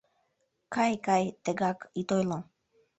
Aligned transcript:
Кай, 0.73 0.93
кай, 1.05 1.23
тегак 1.43 1.79
ит 1.99 2.09
ойло... 2.17 2.39